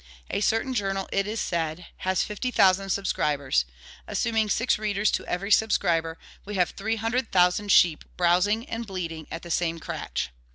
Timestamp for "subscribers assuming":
2.89-4.49